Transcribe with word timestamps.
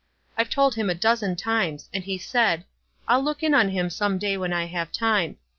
I've 0.35 0.49
told 0.49 0.73
him 0.73 0.89
a 0.89 0.95
dozen 0.95 1.35
times, 1.35 1.87
and 1.93 2.03
he 2.03 2.17
said, 2.17 2.65
'I'll 3.07 3.21
look 3.23 3.43
in 3.43 3.53
on 3.53 3.69
him 3.69 3.91
some 3.91 4.17
day 4.17 4.35
when 4.35 4.51
I 4.51 4.65
have 4.65 4.91
time.' 4.91 5.37